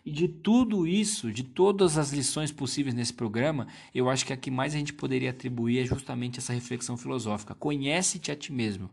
E 0.04 0.10
de 0.10 0.28
tudo 0.28 0.86
isso, 0.86 1.32
de 1.32 1.42
todas 1.42 1.98
as 1.98 2.12
lições 2.12 2.52
possíveis 2.52 2.94
nesse 2.94 3.12
programa, 3.12 3.66
eu 3.94 4.08
acho 4.08 4.24
que 4.24 4.32
a 4.32 4.36
que 4.36 4.50
mais 4.50 4.74
a 4.74 4.78
gente 4.78 4.92
poderia 4.92 5.30
atribuir 5.30 5.78
é 5.78 5.84
justamente 5.84 6.38
essa 6.38 6.52
reflexão 6.52 6.96
filosófica. 6.96 7.54
Conhece-te 7.54 8.30
a 8.30 8.36
ti 8.36 8.52
mesmo. 8.52 8.90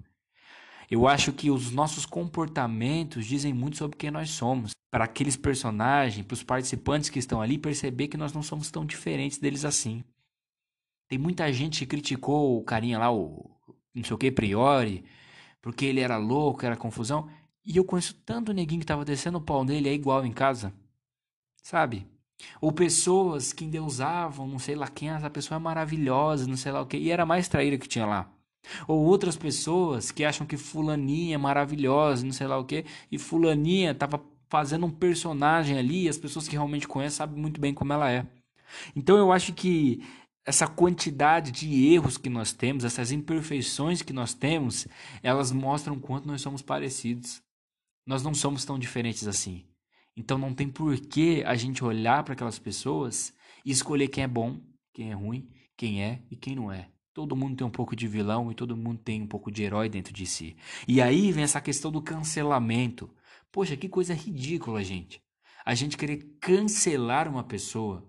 Eu 0.90 1.08
acho 1.08 1.32
que 1.34 1.50
os 1.50 1.72
nossos 1.72 2.06
comportamentos 2.06 3.26
dizem 3.26 3.54
muito 3.54 3.78
sobre 3.78 3.98
quem 3.98 4.12
nós 4.12 4.30
somos. 4.30 4.72
Para 4.92 5.06
aqueles 5.06 5.36
personagens, 5.36 6.26
para 6.26 6.36
os 6.36 6.44
participantes 6.44 7.10
que 7.10 7.20
estão 7.20 7.42
ali, 7.42 7.58
perceber 7.58 8.08
que 8.08 8.18
nós 8.18 8.32
não 8.32 8.44
somos 8.44 8.70
tão 8.70 8.86
diferentes 8.86 9.40
deles 9.40 9.66
assim. 9.66 10.04
Tem 11.08 11.18
muita 11.18 11.52
gente 11.52 11.80
que 11.80 11.86
criticou 11.86 12.58
o 12.58 12.64
carinha 12.64 13.00
lá, 13.00 13.12
o 13.12 13.50
não 13.94 14.04
sei 14.04 14.14
o 14.14 14.18
que, 14.18 14.32
Priori, 14.32 15.04
porque 15.62 15.86
ele 15.86 16.00
era 16.00 16.18
louco, 16.18 16.66
era 16.66 16.76
confusão. 16.76 17.30
E 17.66 17.78
eu 17.78 17.86
conheço 17.86 18.16
tanto 18.26 18.54
neguinho 18.54 18.82
que 18.82 18.86
tava 18.86 19.06
descendo 19.06 19.38
o 19.38 19.42
pau 19.42 19.64
nele, 19.64 19.90
é 19.90 19.94
igual 19.94 20.26
em 20.26 20.32
casa. 20.32 20.74
Sabe? 21.64 22.06
Ou 22.60 22.72
pessoas 22.72 23.54
que 23.54 23.64
endeusavam, 23.64 24.48
não 24.48 24.60
sei 24.60 24.76
lá 24.76 24.88
quem, 24.88 25.10
essa 25.10 25.30
pessoa 25.30 25.56
é 25.56 25.60
maravilhosa, 25.60 26.46
não 26.46 26.58
sei 26.58 26.72
lá 26.72 26.82
o 26.82 26.86
que, 26.86 26.98
e 26.98 27.10
era 27.10 27.26
mais 27.26 27.48
traíra 27.48 27.78
que 27.78 27.88
tinha 27.88 28.06
lá. 28.06 28.30
Ou 28.88 29.04
outras 29.04 29.38
pessoas 29.38 30.12
que 30.12 30.26
acham 30.26 30.46
que 30.46 30.58
fulaninha 30.58 31.36
é 31.36 31.38
maravilhosa, 31.38 32.26
não 32.26 32.34
sei 32.34 32.48
lá 32.48 32.58
o 32.58 32.66
que, 32.66 32.86
e 33.12 33.18
fulaninha 33.18 33.96
tava 33.96 34.22
fazendo 34.50 34.86
um 34.86 34.92
personagem 34.92 35.78
ali, 35.78 36.04
e 36.04 36.10
as 36.10 36.18
pessoas 36.18 36.48
que 36.48 36.56
realmente 36.56 36.88
conhecem 36.88 37.18
sabem 37.18 37.42
muito 37.42 37.60
bem 37.60 37.74
como 37.74 37.94
ela 37.94 38.12
é. 38.12 38.28
Então 38.96 39.18
eu 39.18 39.32
acho 39.32 39.54
que 39.54 40.04
essa 40.46 40.68
quantidade 40.68 41.52
de 41.52 41.94
erros 41.94 42.18
que 42.18 42.30
nós 42.30 42.52
temos, 42.52 42.84
essas 42.84 43.12
imperfeições 43.12 44.02
que 44.02 44.12
nós 44.12 44.34
temos, 44.34 44.88
elas 45.22 45.52
mostram 45.52 45.98
quanto 45.98 46.28
nós 46.28 46.42
somos 46.42 46.62
parecidos. 46.62 47.42
Nós 48.06 48.22
não 48.22 48.34
somos 48.34 48.66
tão 48.66 48.78
diferentes 48.78 49.28
assim. 49.28 49.64
Então 50.16 50.38
não 50.38 50.54
tem 50.54 50.70
por 50.70 51.00
que 51.00 51.44
a 51.44 51.56
gente 51.56 51.84
olhar 51.84 52.24
para 52.24 52.34
aquelas 52.34 52.60
pessoas 52.60 53.34
e 53.66 53.72
escolher 53.72 54.08
quem 54.08 54.24
é 54.24 54.28
bom, 54.28 54.60
quem 54.94 55.12
é 55.12 55.14
ruim, 55.14 55.50
quem 55.76 56.04
é 56.04 56.22
e 56.30 56.36
quem 56.36 56.56
não 56.56 56.72
é. 56.72 56.90
Todo 57.14 57.36
mundo 57.36 57.58
tem 57.58 57.66
um 57.66 57.72
pouco 57.72 57.96
de 57.96 58.08
vilão 58.08 58.52
e 58.52 58.56
todo 58.56 58.78
mundo 58.78 59.00
tem 59.00 59.22
um 59.22 59.28
pouco 59.28 59.52
de 59.52 59.64
herói 59.64 59.88
dentro 59.90 60.14
de 60.14 60.26
si. 60.26 60.56
E 60.88 61.02
aí 61.02 61.32
vem 61.32 61.44
essa 61.44 61.62
questão 61.62 61.92
do 61.92 62.02
cancelamento. 62.02 63.10
Poxa, 63.52 63.78
que 63.78 63.88
coisa 63.88 64.14
ridícula, 64.14 64.84
gente. 64.84 65.22
A 65.66 65.76
gente 65.76 65.98
querer 65.98 66.38
cancelar 66.40 67.28
uma 67.28 67.44
pessoa 67.44 68.04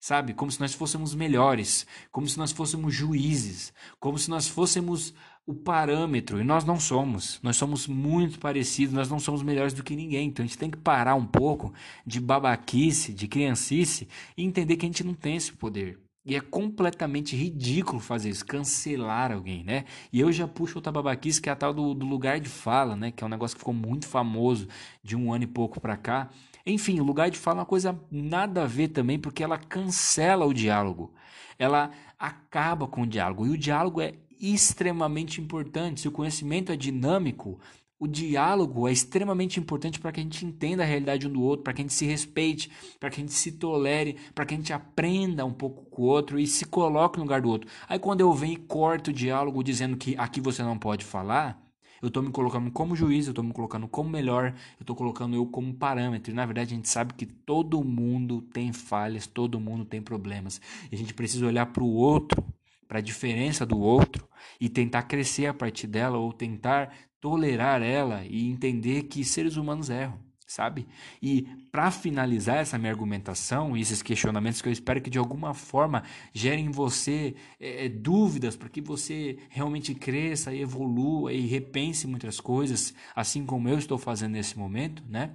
sabe? 0.00 0.32
Como 0.32 0.50
se 0.50 0.58
nós 0.58 0.72
fôssemos 0.72 1.14
melhores, 1.14 1.86
como 2.10 2.26
se 2.26 2.38
nós 2.38 2.50
fôssemos 2.50 2.94
juízes, 2.94 3.72
como 4.00 4.18
se 4.18 4.30
nós 4.30 4.48
fôssemos 4.48 5.12
o 5.50 5.54
parâmetro, 5.54 6.40
e 6.40 6.44
nós 6.44 6.64
não 6.64 6.78
somos. 6.78 7.40
Nós 7.42 7.56
somos 7.56 7.86
muito 7.86 8.38
parecidos, 8.38 8.94
nós 8.94 9.08
não 9.08 9.18
somos 9.18 9.42
melhores 9.42 9.72
do 9.72 9.82
que 9.82 9.96
ninguém. 9.96 10.28
Então 10.28 10.44
a 10.44 10.46
gente 10.46 10.58
tem 10.58 10.70
que 10.70 10.78
parar 10.78 11.14
um 11.14 11.26
pouco 11.26 11.72
de 12.06 12.20
babaquice, 12.20 13.12
de 13.12 13.28
criancice 13.28 14.08
e 14.36 14.44
entender 14.44 14.76
que 14.76 14.86
a 14.86 14.88
gente 14.88 15.04
não 15.04 15.14
tem 15.14 15.36
esse 15.36 15.52
poder. 15.52 15.98
E 16.24 16.36
é 16.36 16.40
completamente 16.40 17.34
ridículo 17.34 17.98
fazer 17.98 18.28
isso, 18.28 18.44
cancelar 18.44 19.32
alguém, 19.32 19.64
né? 19.64 19.84
E 20.12 20.20
eu 20.20 20.30
já 20.30 20.46
puxo 20.46 20.78
outra 20.78 20.92
babaquice 20.92 21.40
que 21.40 21.48
é 21.48 21.52
a 21.52 21.56
tal 21.56 21.72
do, 21.72 21.94
do 21.94 22.06
lugar 22.06 22.38
de 22.38 22.48
fala, 22.48 22.94
né? 22.94 23.10
Que 23.10 23.24
é 23.24 23.26
um 23.26 23.30
negócio 23.30 23.56
que 23.56 23.60
ficou 23.60 23.74
muito 23.74 24.06
famoso 24.06 24.68
de 25.02 25.16
um 25.16 25.32
ano 25.32 25.44
e 25.44 25.46
pouco 25.46 25.80
pra 25.80 25.96
cá 25.96 26.30
enfim, 26.64 27.00
o 27.00 27.04
lugar 27.04 27.30
de 27.30 27.38
fala 27.38 27.58
é 27.58 27.60
uma 27.60 27.66
coisa 27.66 27.98
nada 28.10 28.62
a 28.62 28.66
ver 28.66 28.88
também, 28.88 29.18
porque 29.18 29.42
ela 29.42 29.58
cancela 29.58 30.46
o 30.46 30.54
diálogo. 30.54 31.12
Ela 31.58 31.90
acaba 32.18 32.86
com 32.86 33.02
o 33.02 33.06
diálogo. 33.06 33.46
E 33.46 33.50
o 33.50 33.58
diálogo 33.58 34.00
é 34.00 34.14
extremamente 34.40 35.40
importante. 35.40 36.00
Se 36.00 36.08
o 36.08 36.12
conhecimento 36.12 36.72
é 36.72 36.76
dinâmico, 36.76 37.60
o 38.00 38.06
diálogo 38.08 38.88
é 38.88 38.92
extremamente 38.92 39.60
importante 39.60 40.00
para 40.00 40.10
que 40.10 40.20
a 40.20 40.22
gente 40.22 40.46
entenda 40.46 40.82
a 40.82 40.86
realidade 40.86 41.28
um 41.28 41.32
do 41.32 41.42
outro, 41.42 41.62
para 41.62 41.74
que 41.74 41.82
a 41.82 41.84
gente 41.84 41.92
se 41.92 42.06
respeite, 42.06 42.70
para 42.98 43.10
que 43.10 43.20
a 43.20 43.20
gente 43.20 43.34
se 43.34 43.52
tolere, 43.52 44.16
para 44.34 44.46
que 44.46 44.54
a 44.54 44.56
gente 44.56 44.72
aprenda 44.72 45.44
um 45.44 45.52
pouco 45.52 45.84
com 45.84 46.02
o 46.02 46.06
outro 46.06 46.40
e 46.40 46.46
se 46.46 46.64
coloque 46.64 47.18
no 47.18 47.24
lugar 47.24 47.42
do 47.42 47.50
outro. 47.50 47.68
Aí 47.86 47.98
quando 47.98 48.22
eu 48.22 48.32
venho 48.32 48.54
e 48.54 48.56
corto 48.56 49.10
o 49.10 49.12
diálogo 49.12 49.62
dizendo 49.62 49.98
que 49.98 50.16
aqui 50.16 50.40
você 50.40 50.62
não 50.62 50.78
pode 50.78 51.04
falar, 51.04 51.62
eu 52.00 52.08
estou 52.08 52.22
me 52.22 52.30
colocando 52.30 52.70
como 52.70 52.96
juiz, 52.96 53.26
eu 53.26 53.32
estou 53.32 53.44
me 53.44 53.52
colocando 53.52 53.86
como 53.86 54.08
melhor, 54.08 54.54
eu 54.78 54.82
estou 54.82 54.96
colocando 54.96 55.36
eu 55.36 55.44
como 55.44 55.74
parâmetro. 55.74 56.32
E 56.32 56.34
na 56.34 56.46
verdade 56.46 56.72
a 56.72 56.76
gente 56.76 56.88
sabe 56.88 57.12
que 57.12 57.26
todo 57.26 57.84
mundo 57.84 58.40
tem 58.40 58.72
falhas, 58.72 59.26
todo 59.26 59.60
mundo 59.60 59.84
tem 59.84 60.00
problemas. 60.00 60.58
E 60.90 60.94
a 60.94 60.98
gente 60.98 61.12
precisa 61.12 61.46
olhar 61.46 61.66
para 61.66 61.84
o 61.84 61.92
outro, 61.92 62.42
para 62.90 62.98
a 62.98 63.02
diferença 63.02 63.64
do 63.64 63.78
outro 63.78 64.28
e 64.60 64.68
tentar 64.68 65.04
crescer 65.04 65.46
a 65.46 65.54
partir 65.54 65.86
dela 65.86 66.18
ou 66.18 66.32
tentar 66.32 66.92
tolerar 67.20 67.82
ela 67.82 68.24
e 68.24 68.50
entender 68.50 69.04
que 69.04 69.24
seres 69.24 69.56
humanos 69.56 69.88
erram 69.88 70.18
sabe? 70.44 70.88
E 71.22 71.42
para 71.70 71.92
finalizar 71.92 72.56
essa 72.56 72.76
minha 72.76 72.90
argumentação 72.90 73.76
e 73.76 73.80
esses 73.80 74.02
questionamentos 74.02 74.60
que 74.60 74.66
eu 74.66 74.72
espero 74.72 75.00
que 75.00 75.08
de 75.08 75.16
alguma 75.16 75.54
forma 75.54 76.02
gerem 76.34 76.66
em 76.66 76.70
você 76.72 77.36
é, 77.60 77.88
dúvidas 77.88 78.56
para 78.56 78.68
que 78.68 78.80
você 78.80 79.38
realmente 79.48 79.94
cresça 79.94 80.52
e 80.52 80.60
evolua 80.60 81.32
e 81.32 81.46
repense 81.46 82.08
muitas 82.08 82.40
coisas, 82.40 82.92
assim 83.14 83.46
como 83.46 83.68
eu 83.68 83.78
estou 83.78 83.96
fazendo 83.96 84.32
nesse 84.32 84.58
momento, 84.58 85.04
né? 85.08 85.30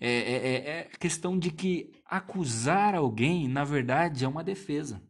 É, 0.00 0.08
é, 0.08 0.36
é, 0.36 0.54
é 0.54 0.88
questão 0.98 1.38
de 1.38 1.50
que 1.50 1.92
acusar 2.06 2.94
alguém, 2.94 3.46
na 3.46 3.64
verdade, 3.64 4.24
é 4.24 4.28
uma 4.28 4.42
defesa. 4.42 5.02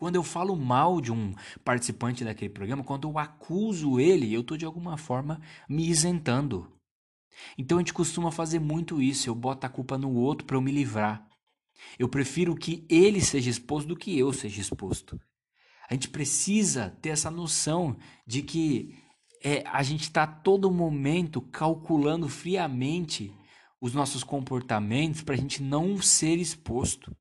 Quando 0.00 0.16
eu 0.16 0.22
falo 0.22 0.56
mal 0.56 0.98
de 0.98 1.12
um 1.12 1.34
participante 1.62 2.24
daquele 2.24 2.48
programa, 2.48 2.82
quando 2.82 3.06
eu 3.06 3.18
acuso 3.18 4.00
ele, 4.00 4.32
eu 4.32 4.40
estou 4.40 4.56
de 4.56 4.64
alguma 4.64 4.96
forma 4.96 5.42
me 5.68 5.86
isentando. 5.86 6.72
Então 7.58 7.76
a 7.76 7.82
gente 7.82 7.92
costuma 7.92 8.32
fazer 8.32 8.60
muito 8.60 9.02
isso, 9.02 9.28
eu 9.28 9.34
boto 9.34 9.66
a 9.66 9.68
culpa 9.68 9.98
no 9.98 10.10
outro 10.14 10.46
para 10.46 10.56
eu 10.56 10.62
me 10.62 10.72
livrar. 10.72 11.28
Eu 11.98 12.08
prefiro 12.08 12.56
que 12.56 12.86
ele 12.88 13.20
seja 13.20 13.50
exposto 13.50 13.88
do 13.88 13.94
que 13.94 14.18
eu 14.18 14.32
seja 14.32 14.62
exposto. 14.62 15.20
A 15.90 15.92
gente 15.92 16.08
precisa 16.08 16.96
ter 17.02 17.10
essa 17.10 17.30
noção 17.30 17.94
de 18.26 18.40
que 18.40 18.94
é, 19.44 19.62
a 19.66 19.82
gente 19.82 20.04
está 20.04 20.26
todo 20.26 20.70
momento 20.70 21.42
calculando 21.42 22.26
friamente 22.26 23.30
os 23.78 23.92
nossos 23.92 24.24
comportamentos 24.24 25.20
para 25.20 25.34
a 25.34 25.38
gente 25.38 25.62
não 25.62 26.00
ser 26.00 26.38
exposto. 26.38 27.14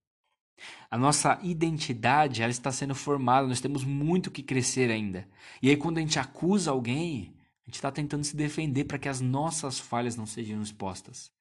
A 0.89 0.97
nossa 0.97 1.39
identidade 1.43 2.41
ela 2.41 2.51
está 2.51 2.71
sendo 2.71 2.95
formada, 2.95 3.47
nós 3.47 3.61
temos 3.61 3.83
muito 3.83 4.31
que 4.31 4.43
crescer 4.43 4.91
ainda. 4.91 5.27
E 5.61 5.69
aí 5.69 5.77
quando 5.77 5.97
a 5.97 6.01
gente 6.01 6.19
acusa 6.19 6.71
alguém, 6.71 7.35
a 7.65 7.69
gente 7.69 7.75
está 7.75 7.91
tentando 7.91 8.23
se 8.23 8.35
defender 8.35 8.85
para 8.85 8.97
que 8.97 9.09
as 9.09 9.21
nossas 9.21 9.79
falhas 9.79 10.15
não 10.15 10.25
sejam 10.25 10.61
expostas. 10.61 11.31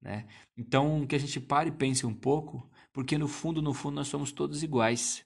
Né? 0.00 0.26
Então, 0.56 1.06
que 1.06 1.16
a 1.16 1.18
gente 1.18 1.40
pare 1.40 1.70
e 1.70 1.72
pense 1.72 2.04
um 2.06 2.12
pouco, 2.12 2.70
porque 2.92 3.16
no 3.16 3.26
fundo, 3.26 3.62
no 3.62 3.72
fundo, 3.72 3.96
nós 3.96 4.08
somos 4.08 4.30
todos 4.30 4.62
iguais. 4.62 5.24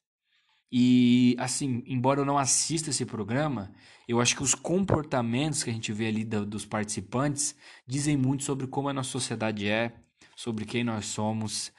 E, 0.70 1.34
assim, 1.38 1.82
embora 1.86 2.20
eu 2.20 2.24
não 2.24 2.38
assista 2.38 2.90
esse 2.90 3.04
programa, 3.04 3.72
eu 4.06 4.20
acho 4.20 4.36
que 4.36 4.42
os 4.42 4.54
comportamentos 4.54 5.64
que 5.64 5.70
a 5.70 5.72
gente 5.72 5.92
vê 5.92 6.06
ali 6.06 6.24
do, 6.24 6.46
dos 6.46 6.64
participantes 6.64 7.56
dizem 7.86 8.16
muito 8.16 8.44
sobre 8.44 8.66
como 8.66 8.88
a 8.88 8.92
nossa 8.92 9.10
sociedade 9.10 9.66
é, 9.68 9.92
sobre 10.36 10.64
quem 10.64 10.84
nós 10.84 11.06
somos, 11.06 11.72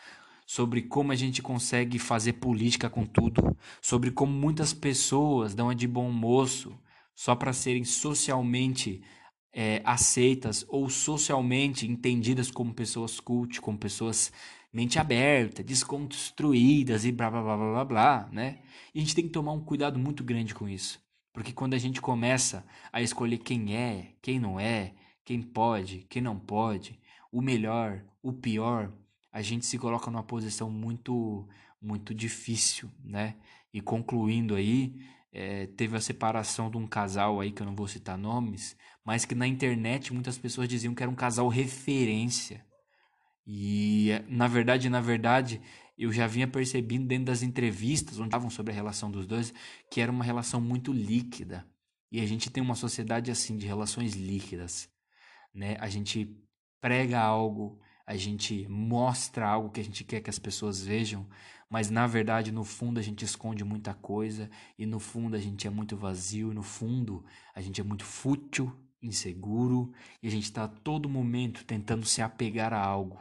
sobre 0.49 0.81
como 0.81 1.11
a 1.11 1.15
gente 1.15 1.43
consegue 1.43 1.99
fazer 1.99 2.33
política 2.33 2.89
com 2.89 3.05
tudo, 3.05 3.55
sobre 3.79 4.09
como 4.09 4.33
muitas 4.33 4.73
pessoas 4.73 5.53
dão 5.53 5.69
a 5.69 5.75
de 5.75 5.87
bom 5.87 6.09
moço 6.09 6.75
só 7.13 7.35
para 7.35 7.53
serem 7.53 7.83
socialmente 7.83 9.03
é, 9.53 9.79
aceitas 9.85 10.65
ou 10.67 10.89
socialmente 10.89 11.87
entendidas 11.87 12.49
como 12.49 12.73
pessoas 12.73 13.19
cult, 13.19 13.61
como 13.61 13.77
pessoas 13.77 14.33
mente 14.73 14.97
aberta, 14.97 15.61
desconstruídas 15.61 17.05
e 17.05 17.11
blá 17.11 17.29
blá 17.29 17.43
blá 17.43 17.55
blá 17.55 17.85
blá, 17.85 18.29
né? 18.31 18.57
E 18.91 18.97
a 18.97 19.01
gente 19.03 19.13
tem 19.13 19.25
que 19.25 19.31
tomar 19.31 19.51
um 19.51 19.63
cuidado 19.63 19.99
muito 19.99 20.23
grande 20.23 20.55
com 20.55 20.67
isso. 20.67 20.99
Porque 21.31 21.53
quando 21.53 21.75
a 21.75 21.77
gente 21.77 22.01
começa 22.01 22.65
a 22.91 23.03
escolher 23.03 23.37
quem 23.37 23.75
é, 23.75 24.15
quem 24.19 24.39
não 24.39 24.59
é, 24.59 24.95
quem 25.23 25.43
pode, 25.43 26.07
quem 26.09 26.23
não 26.23 26.39
pode, 26.39 26.99
o 27.31 27.39
melhor, 27.39 28.03
o 28.23 28.33
pior, 28.33 28.91
a 29.39 29.41
gente 29.41 29.65
se 29.65 29.77
coloca 29.77 30.11
numa 30.11 30.21
posição 30.21 30.69
muito 30.69 31.47
muito 31.81 32.13
difícil, 32.13 32.91
né? 33.01 33.37
E 33.73 33.79
concluindo 33.79 34.53
aí, 34.53 34.93
é, 35.31 35.65
teve 35.65 35.95
a 35.95 36.01
separação 36.01 36.69
de 36.69 36.75
um 36.75 36.85
casal 36.85 37.39
aí, 37.39 37.53
que 37.53 37.61
eu 37.61 37.65
não 37.65 37.73
vou 37.73 37.87
citar 37.87 38.17
nomes, 38.17 38.75
mas 39.05 39.23
que 39.23 39.33
na 39.33 39.47
internet 39.47 40.13
muitas 40.13 40.37
pessoas 40.37 40.67
diziam 40.67 40.93
que 40.93 41.01
era 41.01 41.09
um 41.09 41.15
casal 41.15 41.47
referência. 41.47 42.65
E 43.47 44.09
na 44.27 44.45
verdade, 44.45 44.89
na 44.89 44.99
verdade, 44.99 45.61
eu 45.97 46.11
já 46.11 46.27
vinha 46.27 46.47
percebendo 46.47 47.07
dentro 47.07 47.25
das 47.25 47.41
entrevistas, 47.41 48.19
onde 48.19 48.27
estavam 48.27 48.49
sobre 48.49 48.73
a 48.73 48.75
relação 48.75 49.09
dos 49.09 49.25
dois, 49.25 49.53
que 49.89 50.01
era 50.01 50.11
uma 50.11 50.25
relação 50.25 50.59
muito 50.59 50.91
líquida. 50.91 51.65
E 52.11 52.19
a 52.19 52.25
gente 52.25 52.49
tem 52.49 52.61
uma 52.61 52.75
sociedade 52.75 53.31
assim 53.31 53.55
de 53.55 53.65
relações 53.65 54.15
líquidas, 54.15 54.89
né? 55.55 55.77
A 55.79 55.87
gente 55.87 56.35
prega 56.81 57.21
algo, 57.21 57.79
a 58.09 58.17
gente 58.17 58.67
mostra 58.67 59.47
algo 59.47 59.69
que 59.69 59.79
a 59.79 59.83
gente 59.83 60.03
quer 60.03 60.19
que 60.19 60.31
as 60.31 60.39
pessoas 60.39 60.83
vejam, 60.83 61.27
mas 61.69 61.91
na 61.91 62.07
verdade 62.07 62.51
no 62.51 62.63
fundo 62.63 62.99
a 62.99 63.03
gente 63.03 63.23
esconde 63.23 63.63
muita 63.63 63.93
coisa 63.93 64.49
e 64.79 64.83
no 64.83 64.99
fundo 64.99 65.35
a 65.35 65.39
gente 65.39 65.67
é 65.67 65.69
muito 65.69 65.95
vazio, 65.95 66.51
e 66.51 66.55
no 66.55 66.63
fundo 66.63 67.23
a 67.53 67.61
gente 67.61 67.79
é 67.79 67.83
muito 67.83 68.03
fútil, 68.03 68.75
inseguro 68.99 69.93
e 70.23 70.27
a 70.27 70.31
gente 70.31 70.45
está 70.45 70.63
a 70.63 70.67
todo 70.67 71.07
momento 71.07 71.63
tentando 71.63 72.03
se 72.03 72.19
apegar 72.19 72.73
a 72.73 72.83
algo. 72.83 73.19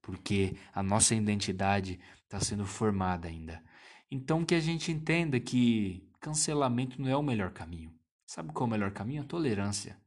porque 0.00 0.56
a 0.72 0.82
nossa 0.82 1.12
identidade 1.12 1.98
está 2.22 2.38
sendo 2.38 2.64
formada 2.64 3.26
ainda. 3.26 3.60
Então 4.08 4.44
que 4.44 4.54
a 4.54 4.60
gente 4.60 4.92
entenda 4.92 5.40
que 5.40 6.08
cancelamento 6.20 7.02
não 7.02 7.08
é 7.08 7.16
o 7.16 7.22
melhor 7.22 7.50
caminho. 7.50 7.92
Sabe 8.26 8.52
qual 8.52 8.66
é 8.66 8.68
o 8.68 8.70
melhor 8.70 8.92
caminho? 8.92 9.22
A 9.22 9.26
tolerância. 9.26 10.00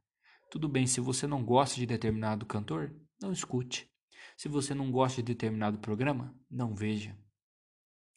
Tudo 0.49 0.69
bem, 0.69 0.87
se 0.87 1.01
você 1.01 1.27
não 1.27 1.43
gosta 1.43 1.75
de 1.75 1.85
determinado 1.85 2.45
cantor, 2.45 2.95
não 3.21 3.33
escute. 3.33 3.92
Se 4.37 4.47
você 4.47 4.73
não 4.73 4.91
gosta 4.91 5.21
de 5.21 5.33
determinado 5.33 5.77
programa, 5.77 6.35
não 6.49 6.75
veja. 6.75 7.17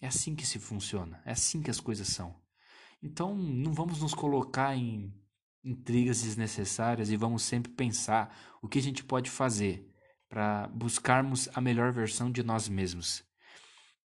É 0.00 0.06
assim 0.06 0.34
que 0.34 0.46
se 0.46 0.58
funciona, 0.58 1.22
é 1.24 1.32
assim 1.32 1.62
que 1.62 1.70
as 1.70 1.80
coisas 1.80 2.08
são. 2.08 2.34
Então, 3.02 3.36
não 3.36 3.72
vamos 3.72 4.00
nos 4.00 4.14
colocar 4.14 4.76
em 4.76 5.12
intrigas 5.64 6.22
desnecessárias 6.22 7.10
e 7.10 7.16
vamos 7.16 7.42
sempre 7.42 7.72
pensar 7.72 8.34
o 8.62 8.68
que 8.68 8.78
a 8.78 8.82
gente 8.82 9.02
pode 9.02 9.30
fazer 9.30 9.92
para 10.28 10.68
buscarmos 10.68 11.48
a 11.54 11.60
melhor 11.60 11.92
versão 11.92 12.30
de 12.30 12.42
nós 12.42 12.68
mesmos. 12.68 13.24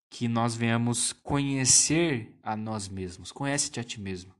Que 0.09 0.27
nós 0.27 0.55
venhamos 0.55 1.13
conhecer 1.13 2.37
a 2.43 2.55
nós 2.55 2.87
mesmos. 2.87 3.31
Conhece-te 3.31 3.79
a 3.79 3.83
ti 3.83 3.99
mesmo. 3.99 4.33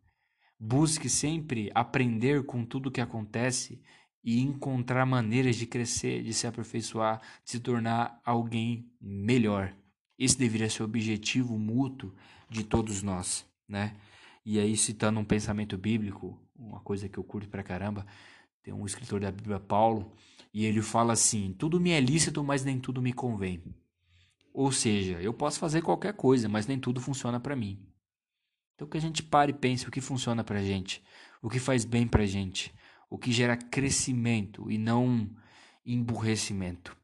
Busque 0.59 1.09
sempre 1.09 1.69
aprender 1.73 2.45
com 2.45 2.65
tudo 2.65 2.87
o 2.87 2.91
que 2.91 3.01
acontece 3.01 3.81
e 4.25 4.41
encontrar 4.41 5.05
maneiras 5.05 5.55
de 5.55 5.67
crescer, 5.67 6.23
de 6.23 6.33
se 6.33 6.47
aperfeiçoar, 6.47 7.21
de 7.43 7.51
se 7.51 7.59
tornar 7.59 8.19
alguém 8.25 8.91
melhor. 8.99 9.71
Esse 10.17 10.35
deveria 10.35 10.67
ser 10.67 10.81
o 10.81 10.85
objetivo 10.85 11.59
mútuo 11.59 12.11
de 12.49 12.63
todos 12.63 13.03
nós, 13.03 13.45
né? 13.69 13.95
E 14.43 14.59
aí, 14.59 14.75
citando 14.75 15.19
um 15.19 15.25
pensamento 15.25 15.77
bíblico, 15.77 16.41
uma 16.55 16.79
coisa 16.79 17.07
que 17.07 17.19
eu 17.19 17.23
curto 17.23 17.47
pra 17.47 17.61
caramba, 17.61 18.05
tem 18.63 18.73
um 18.73 18.85
escritor 18.85 19.19
da 19.19 19.31
Bíblia, 19.31 19.59
Paulo, 19.59 20.11
e 20.51 20.65
ele 20.65 20.81
fala 20.81 21.13
assim: 21.13 21.53
tudo 21.53 21.79
me 21.79 21.91
é 21.91 21.99
lícito, 21.99 22.43
mas 22.43 22.65
nem 22.65 22.79
tudo 22.79 23.03
me 23.03 23.13
convém. 23.13 23.61
Ou 24.51 24.71
seja, 24.71 25.21
eu 25.21 25.33
posso 25.33 25.59
fazer 25.59 25.83
qualquer 25.83 26.13
coisa, 26.13 26.49
mas 26.49 26.65
nem 26.65 26.79
tudo 26.79 26.99
funciona 26.99 27.39
para 27.39 27.55
mim. 27.55 27.79
Então 28.73 28.87
que 28.87 28.97
a 28.97 29.01
gente 29.01 29.21
pare 29.21 29.51
e 29.51 29.55
pense 29.55 29.87
o 29.87 29.91
que 29.91 30.01
funciona 30.01 30.43
pra 30.43 30.63
gente, 30.63 31.03
o 31.43 31.49
que 31.49 31.59
faz 31.59 31.85
bem 31.85 32.07
pra 32.07 32.25
gente 32.25 32.73
o 33.15 33.17
que 33.17 33.31
gera 33.31 33.55
crescimento 33.55 34.69
e 34.69 34.77
não 34.77 35.29
emburrecimento, 35.85 36.95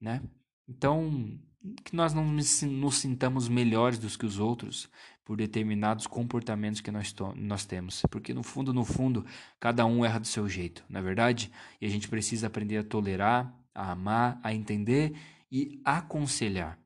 né? 0.00 0.20
Então, 0.68 1.38
que 1.84 1.94
nós 1.94 2.12
não 2.12 2.24
nos 2.24 2.94
sintamos 2.96 3.48
melhores 3.48 3.96
do 3.96 4.08
que 4.08 4.26
os 4.26 4.40
outros 4.40 4.90
por 5.24 5.36
determinados 5.36 6.08
comportamentos 6.08 6.80
que 6.80 6.90
nós, 6.90 7.14
nós 7.36 7.64
temos, 7.64 8.02
porque 8.10 8.34
no 8.34 8.42
fundo, 8.42 8.74
no 8.74 8.84
fundo, 8.84 9.24
cada 9.60 9.86
um 9.86 10.04
erra 10.04 10.18
do 10.18 10.26
seu 10.26 10.48
jeito, 10.48 10.84
na 10.88 10.98
é 10.98 11.02
verdade? 11.02 11.52
E 11.80 11.86
a 11.86 11.88
gente 11.88 12.08
precisa 12.08 12.48
aprender 12.48 12.78
a 12.78 12.82
tolerar, 12.82 13.56
a 13.72 13.92
amar, 13.92 14.40
a 14.42 14.52
entender 14.52 15.14
e 15.52 15.80
aconselhar 15.84 16.80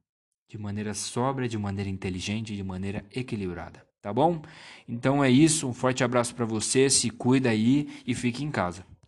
de 0.46 0.58
maneira 0.58 0.92
sóbria, 0.92 1.48
de 1.48 1.56
maneira 1.56 1.88
inteligente, 1.88 2.54
de 2.54 2.62
maneira 2.62 3.02
equilibrada 3.10 3.93
tá 4.04 4.12
bom? 4.12 4.42
Então 4.86 5.24
é 5.24 5.30
isso, 5.30 5.66
um 5.66 5.72
forte 5.72 6.04
abraço 6.04 6.34
para 6.34 6.44
você, 6.44 6.90
se 6.90 7.08
cuida 7.08 7.48
aí 7.48 7.88
e 8.06 8.14
fique 8.14 8.44
em 8.44 8.50
casa. 8.50 8.84